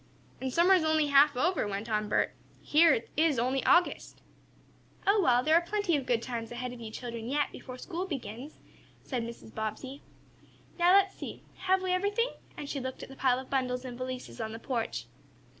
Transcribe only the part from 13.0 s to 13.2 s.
at the